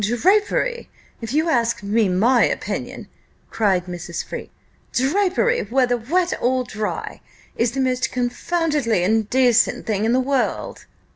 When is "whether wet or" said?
5.69-6.63